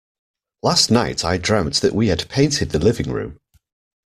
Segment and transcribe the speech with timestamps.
[0.63, 3.37] Last night I dreamt that we had painted the living room.